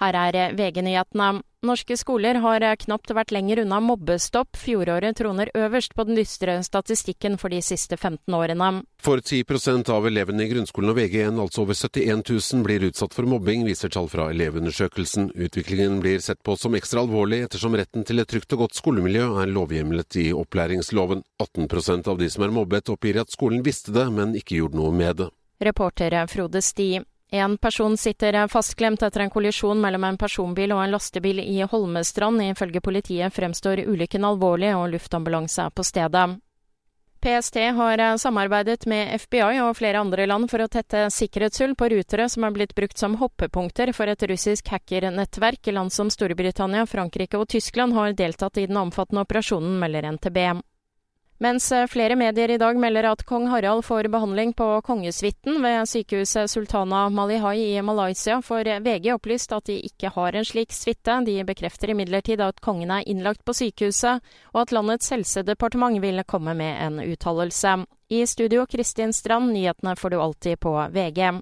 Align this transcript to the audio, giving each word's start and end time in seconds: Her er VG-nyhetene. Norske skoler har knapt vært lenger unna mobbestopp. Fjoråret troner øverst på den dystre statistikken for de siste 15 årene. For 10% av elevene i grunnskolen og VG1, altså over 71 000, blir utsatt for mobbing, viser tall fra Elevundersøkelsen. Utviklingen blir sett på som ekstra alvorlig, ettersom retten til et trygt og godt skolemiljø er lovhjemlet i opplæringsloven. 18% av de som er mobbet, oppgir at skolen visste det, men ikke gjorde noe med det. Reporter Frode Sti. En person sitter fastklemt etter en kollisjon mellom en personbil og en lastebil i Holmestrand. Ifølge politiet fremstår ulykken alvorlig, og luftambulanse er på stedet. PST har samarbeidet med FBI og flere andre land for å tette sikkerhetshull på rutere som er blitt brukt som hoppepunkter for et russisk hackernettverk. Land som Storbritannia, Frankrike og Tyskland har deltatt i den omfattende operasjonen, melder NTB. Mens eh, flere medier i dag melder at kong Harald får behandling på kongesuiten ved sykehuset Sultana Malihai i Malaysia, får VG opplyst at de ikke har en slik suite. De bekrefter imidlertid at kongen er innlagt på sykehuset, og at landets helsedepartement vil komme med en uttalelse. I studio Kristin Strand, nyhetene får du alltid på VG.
Her 0.00 0.16
er 0.16 0.54
VG-nyhetene. 0.56 1.42
Norske 1.60 1.92
skoler 2.00 2.38
har 2.40 2.64
knapt 2.80 3.10
vært 3.12 3.34
lenger 3.36 3.60
unna 3.66 3.82
mobbestopp. 3.84 4.56
Fjoråret 4.56 5.18
troner 5.18 5.50
øverst 5.52 5.92
på 5.92 6.06
den 6.08 6.16
dystre 6.16 6.54
statistikken 6.64 7.36
for 7.36 7.52
de 7.52 7.58
siste 7.60 7.98
15 7.98 8.32
årene. 8.32 8.70
For 9.04 9.20
10% 9.20 9.90
av 9.92 10.08
elevene 10.08 10.46
i 10.46 10.48
grunnskolen 10.48 10.94
og 10.94 10.96
VG1, 10.96 11.36
altså 11.44 11.66
over 11.66 11.76
71 11.76 12.24
000, 12.32 12.64
blir 12.64 12.86
utsatt 12.88 13.12
for 13.12 13.28
mobbing, 13.28 13.66
viser 13.68 13.92
tall 13.92 14.08
fra 14.08 14.30
Elevundersøkelsen. 14.32 15.34
Utviklingen 15.36 16.00
blir 16.00 16.24
sett 16.24 16.40
på 16.48 16.56
som 16.56 16.78
ekstra 16.80 17.04
alvorlig, 17.04 17.42
ettersom 17.44 17.76
retten 17.76 18.08
til 18.08 18.24
et 18.24 18.32
trygt 18.32 18.56
og 18.56 18.64
godt 18.64 18.80
skolemiljø 18.80 19.28
er 19.44 19.52
lovhjemlet 19.52 20.16
i 20.24 20.30
opplæringsloven. 20.32 21.26
18% 21.44 22.08
av 22.08 22.24
de 22.24 22.32
som 22.32 22.48
er 22.48 22.56
mobbet, 22.56 22.88
oppgir 22.88 23.20
at 23.20 23.36
skolen 23.36 23.60
visste 23.68 23.92
det, 23.92 24.08
men 24.16 24.32
ikke 24.32 24.62
gjorde 24.62 24.80
noe 24.80 24.96
med 24.96 25.20
det. 25.20 25.28
Reporter 25.60 26.22
Frode 26.32 26.64
Sti. 26.64 26.94
En 27.32 27.58
person 27.58 27.96
sitter 27.96 28.48
fastklemt 28.50 29.02
etter 29.06 29.22
en 29.22 29.30
kollisjon 29.30 29.78
mellom 29.80 30.04
en 30.04 30.18
personbil 30.18 30.72
og 30.74 30.82
en 30.82 30.90
lastebil 30.96 31.38
i 31.44 31.60
Holmestrand. 31.62 32.42
Ifølge 32.42 32.82
politiet 32.82 33.34
fremstår 33.34 33.84
ulykken 33.86 34.26
alvorlig, 34.26 34.72
og 34.74 34.90
luftambulanse 34.96 35.68
er 35.68 35.74
på 35.74 35.86
stedet. 35.86 36.28
PST 37.20 37.56
har 37.76 38.00
samarbeidet 38.16 38.86
med 38.88 39.12
FBI 39.20 39.60
og 39.60 39.76
flere 39.76 40.00
andre 40.00 40.24
land 40.26 40.48
for 40.48 40.64
å 40.64 40.68
tette 40.72 41.04
sikkerhetshull 41.12 41.74
på 41.76 41.90
rutere 41.92 42.26
som 42.32 42.46
er 42.48 42.54
blitt 42.56 42.72
brukt 42.74 42.98
som 42.98 43.18
hoppepunkter 43.20 43.92
for 43.92 44.08
et 44.08 44.24
russisk 44.24 44.72
hackernettverk. 44.72 45.68
Land 45.76 45.92
som 45.92 46.08
Storbritannia, 46.10 46.86
Frankrike 46.88 47.36
og 47.36 47.50
Tyskland 47.52 47.92
har 47.94 48.16
deltatt 48.16 48.56
i 48.56 48.66
den 48.66 48.80
omfattende 48.80 49.26
operasjonen, 49.26 49.76
melder 49.82 50.08
NTB. 50.16 50.40
Mens 51.40 51.72
eh, 51.72 51.86
flere 51.86 52.16
medier 52.20 52.50
i 52.50 52.58
dag 52.60 52.76
melder 52.76 53.06
at 53.08 53.22
kong 53.24 53.46
Harald 53.48 53.84
får 53.86 54.10
behandling 54.12 54.50
på 54.52 54.66
kongesuiten 54.84 55.62
ved 55.64 55.88
sykehuset 55.88 56.50
Sultana 56.52 57.06
Malihai 57.08 57.78
i 57.78 57.82
Malaysia, 57.82 58.42
får 58.44 58.68
VG 58.84 59.14
opplyst 59.14 59.54
at 59.56 59.64
de 59.70 59.78
ikke 59.88 60.10
har 60.12 60.36
en 60.36 60.44
slik 60.44 60.76
suite. 60.76 61.14
De 61.24 61.38
bekrefter 61.48 61.94
imidlertid 61.94 62.44
at 62.44 62.60
kongen 62.60 62.92
er 62.92 63.08
innlagt 63.08 63.40
på 63.48 63.56
sykehuset, 63.56 64.20
og 64.52 64.60
at 64.66 64.74
landets 64.76 65.08
helsedepartement 65.16 65.96
vil 66.04 66.20
komme 66.28 66.52
med 66.60 66.76
en 66.76 67.00
uttalelse. 67.08 67.78
I 68.12 68.26
studio 68.26 68.66
Kristin 68.68 69.16
Strand, 69.16 69.54
nyhetene 69.54 69.96
får 69.96 70.10
du 70.12 70.20
alltid 70.20 70.60
på 70.60 70.76
VG. 70.92 71.40